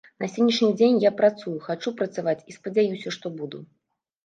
На 0.21 0.27
сённяшні 0.35 0.69
дзень 0.79 0.97
я 1.03 1.11
працую, 1.19 1.53
хачу 1.67 1.95
працаваць, 2.01 2.37
і 2.51 2.59
спадзяюся, 2.59 3.09
што 3.19 3.35
буду. 3.39 3.65